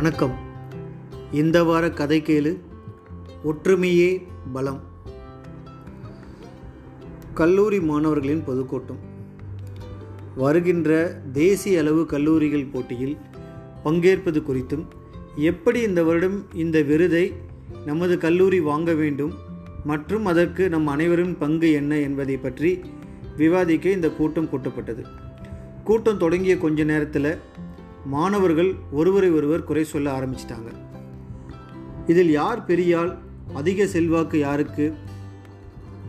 வணக்கம். 0.00 0.38
இந்த 1.32 1.64
வார 1.64 1.90
கதை 1.90 2.22
கேளு. 2.22 2.56
ஒற்றுமையே 3.44 4.26
பலம். 4.52 4.80
கல்லூரி 7.34 7.80
மாணவர்களின் 7.80 8.44
பொதுக்கூட்டம். 8.44 8.98
வருகின்ற 10.36 11.20
தேசிய 11.32 11.80
அளவு 11.80 12.06
கல்லூரிகள் 12.06 12.66
போட்டியில் 12.66 13.16
பங்கேற்பது 13.82 14.40
குறித்தும் 14.40 14.84
எப்படி 15.36 15.80
இந்த 15.80 16.02
வருடம் 16.02 16.44
இந்த 16.54 16.82
விருதை 16.82 17.32
நமது 17.84 18.18
கல்லூரி 18.18 18.60
வாங்க 18.60 18.94
வேண்டும் 18.94 19.32
மற்றும் 19.84 20.26
அதற்கு 20.26 20.68
நம் 20.68 20.86
அனைவரும் 20.86 21.38
பங்கு 21.38 21.72
என்ன 21.72 21.98
என்பதை 21.98 22.36
பற்றி 22.36 22.80
விவாதிக்க 23.36 23.88
இந்த 23.88 24.10
கூட்டம் 24.10 24.48
கூட்டப்பட்டது. 24.48 25.04
கூட்டம் 25.84 26.18
தொடங்கிய 26.18 26.58
கொஞ்ச 26.58 26.84
நேரத்தில் 26.84 27.36
மாணவர்கள் 28.06 28.74
ஒருவரை 28.92 29.30
ஒருவர் 29.30 29.64
குறை 29.64 29.84
சொல்ல 29.84 30.06
ஆரம்பிச்சிட்டாங்க. 30.18 30.70
இதில் 32.06 32.30
யார் 32.30 32.66
பெரியால் 32.66 33.18
அதிக 33.54 33.86
செல்வாக்கு 33.86 34.38
யாருக்கு 34.38 34.94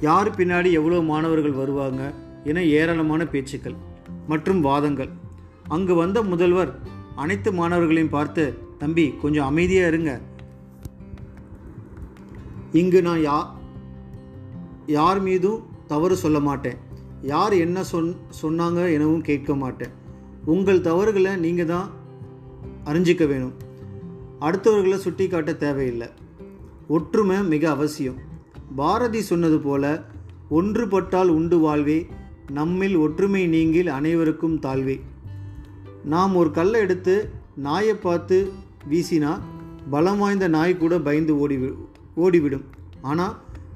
யார் 0.00 0.30
பின்னாடி 0.30 0.70
எவ்வளோ 0.72 1.00
மாணவர்கள் 1.00 1.52
வருவாங்க 1.52 2.14
என 2.44 2.64
ஏராளமான 2.64 3.26
பேச்சுக்கள் 3.26 3.76
மற்றும் 4.26 4.60
வாதங்கள். 4.60 5.12
அங்கு 5.68 5.94
வந்த 5.94 6.22
முதல்வர் 6.22 6.72
அனைத்து 7.14 7.52
மாணவர்களையும் 7.52 8.14
பார்த்து 8.16 8.58
தம்பி 8.78 9.14
கொஞ்சம் 9.22 9.46
அமைதியாக 9.46 9.88
இருங்க. 9.88 10.20
இங்கு 12.72 13.02
நான் 13.02 13.22
யா 13.28 13.38
யார் 14.86 15.20
மீதும் 15.20 15.62
தவறு 15.86 16.16
சொல்ல 16.16 16.40
மாட்டேன். 16.40 16.78
யார் 17.22 17.52
என்ன 17.52 17.84
சொன் 17.84 18.16
சொன்னாங்க 18.42 18.92
எனவும் 18.92 19.26
கேட்க 19.28 19.54
மாட்டேன். 19.54 19.94
உங்கள் 20.52 20.80
தவறுகளை 20.80 21.32
நீங்கள் 21.36 21.70
தான் 21.70 21.88
அறிஞ்சிக்க 22.84 23.26
வேணும். 23.26 23.54
அடுத்தவர்களை 24.40 24.98
சுட்டி 25.04 25.24
காட்ட 25.28 25.52
தேவையில்லை. 25.64 26.08
ஒற்றுமை 26.88 27.36
மிக 27.52 27.64
அவசியம். 27.70 28.18
பாரதி 28.76 29.20
சொன்னது 29.30 29.58
போல 29.58 29.84
ஒன்றுபட்டால் 30.50 31.30
உண்டு 31.38 31.58
வாழ்வே 31.58 31.98
நம்மில் 32.50 32.96
ஒற்றுமை 32.96 33.42
நீங்கில் 33.46 33.90
அனைவருக்கும் 33.98 34.60
தாழ்வே. 34.66 34.96
நாம் 36.04 36.36
ஒரு 36.36 36.50
கல்லை 36.50 36.80
எடுத்து 36.80 37.14
நாயை 37.66 37.94
பார்த்து 37.94 38.38
வீசினா 38.90 39.32
பலம் 39.90 40.18
வாய்ந்த 40.18 40.48
நாய் 40.48 40.76
கூட 40.76 40.94
பயந்து 41.08 41.38
ஓடி 41.38 41.58
ஓடிவிடும். 42.16 42.64
ஆனால் 43.02 43.34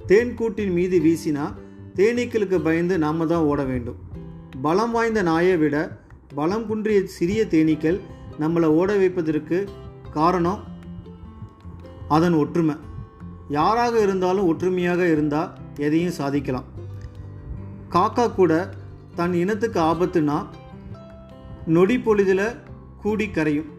தேன்கூட்டின் 0.08 0.72
மீது 0.72 0.98
வீசினா 1.06 1.44
தேனீக்களுக்கு 1.96 2.58
பயந்து 2.68 2.96
நாம 2.98 3.26
தான் 3.26 3.46
ஓட 3.50 3.62
வேண்டும். 3.64 3.98
பலம் 4.62 4.90
வாய்ந்த 4.90 5.22
நாயை 5.22 5.56
விட 5.56 5.76
பலம் 6.34 6.66
குன்றிய 6.66 7.06
சிறிய 7.06 7.44
தேனீக்கள் 7.44 8.00
நம்மளை 8.40 8.64
ஓட 8.64 8.96
வைப்பதற்கு 8.96 9.68
காரணம் 10.12 10.64
அதன் 12.08 12.32
ஒற்றுமை. 12.32 12.74
யாராக 13.48 14.02
இருந்தாலும் 14.02 14.46
ஒற்றுமையாக 14.46 15.06
இருந்தால் 15.08 15.52
எதையும் 15.76 16.12
சாதிக்கலாம். 16.12 16.64
காக்கா 17.90 18.34
கூட 18.34 18.74
தன் 19.14 19.32
இனத்துக்கு 19.32 19.80
ஆபத்துனா 19.80 20.46
நொடி 21.66 21.98
பொழுதில் 21.98 22.56
கூடி 23.02 23.30
கரையும். 23.30 23.70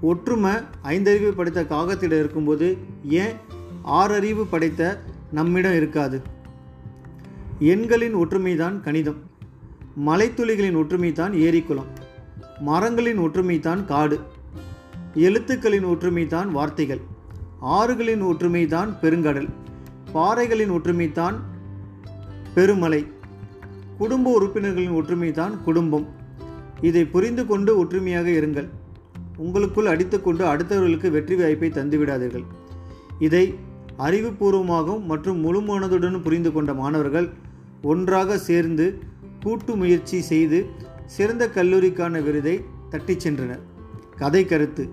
ஒற்றுமை 0.00 0.52
ஐந்தறிவு 0.82 1.30
படைத்த 1.30 1.62
காகத்திடம் 1.62 2.18
இருக்கும்போது 2.18 2.76
ஏன் 3.04 3.32
ஆறறிவு 3.84 4.46
படைத்த 4.50 5.02
நம்மிடம் 5.32 5.76
இருக்காது? 5.76 6.22
எண்களின் 7.58 8.16
ஒற்றுமைதான் 8.16 8.80
கணிதம். 8.80 9.28
மலைத்துளிகளின் 10.06 10.76
ஒற்றுமைதான் 10.76 11.32
ஏரிக்குளம். 11.32 11.90
மரங்களின் 12.60 13.18
ஒற்றுமைதான் 13.18 13.84
காடு. 13.84 14.20
எழுத்துக்களின் 15.14 15.84
ஒற்றுமைதான் 15.84 16.50
வார்த்தைகள். 16.50 17.00
ஆறுகளின் 17.62 18.22
ஒற்றுமைதான் 18.22 18.88
பெருங்கடல். 19.02 19.48
பாறைகளின் 20.12 20.70
ஒற்றுமைதான் 20.70 21.34
பெருமலை. 22.54 23.06
குடும்ப 23.98 24.32
உறுப்பினர்களின் 24.32 24.92
ஒற்றுமைதான் 24.92 25.62
குடும்பம். 25.62 26.06
இதை 26.80 27.04
புரிந்து 27.04 27.46
கொண்டு 27.46 27.78
ஒற்றுமையாக 27.78 28.30
இருங்கள். 28.30 28.68
உங்களுக்குள் 29.36 29.86
அடித்துக்கொண்டு 29.86 30.44
அடுத்தவர்களுக்கு 30.44 31.10
வெற்றி 31.10 31.34
வாய்ப்பை 31.34 31.70
தந்துவிடாதீர்கள். 31.70 32.44
இதை 33.18 33.54
அறிவுபூர்வமாகவும் 33.98 35.04
மற்றும் 35.04 35.38
முழு 35.38 35.60
மனதுடன் 35.60 36.22
புரிந்து 36.22 36.52
கொண்ட 36.52 36.74
மாணவர்கள் 36.74 37.30
ஒன்றாக 37.82 38.38
சேர்ந்து 38.38 38.98
கூட்டு 39.42 39.76
முயற்சி 39.76 40.18
செய்து 40.20 40.58
சிறந்த 41.06 41.44
கல்லூரிக்கான 41.54 42.22
விருதை 42.22 42.56
தட்டிச் 42.90 43.28
சென்றனர். 43.28 43.62
கதை 44.16 44.42
கருத்து 44.44 44.84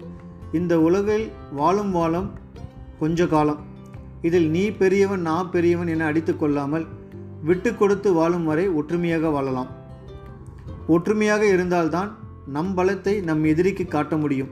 இந்த 0.53 0.73
உலகில் 0.81 1.25
வாழும் 1.51 1.91
வாழும் 1.91 2.29
கொஞ்ச 2.99 3.27
காலம். 3.27 3.61
இதில் 4.21 4.47
நீ 4.49 4.63
பெரியவன் 4.81 5.21
நான் 5.21 5.51
பெரியவன் 5.51 5.87
என 5.87 6.05
அடித்து 6.05 6.37
கொள்ளாமல் 6.37 6.85
விட்டு 7.43 7.75
கொடுத்து 7.75 8.13
வாழும் 8.13 8.45
வரை 8.45 8.67
ஒற்றுமையாக 8.69 9.29
வாழலாம். 9.29 9.69
ஒற்றுமையாக 10.87 11.43
இருந்தால்தான் 11.45 12.11
நம் 12.47 12.77
பலத்தை 12.77 13.23
நம் 13.23 13.43
எதிரிக்கு 13.43 13.85
காட்ட 13.85 14.17
முடியும். 14.17 14.49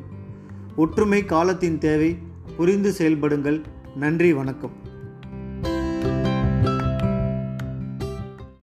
ஒற்றுமை 0.75 1.25
காலத்தின் 1.25 1.77
தேவை 1.77 2.17
புரிந்து 2.57 2.93
செயல்படுங்கள். 2.97 3.61
நன்றி 3.95 4.33
வணக்கம். 4.33 4.75